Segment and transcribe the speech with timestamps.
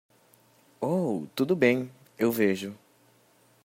[0.81, 2.75] Oh, tudo bem, eu vejo.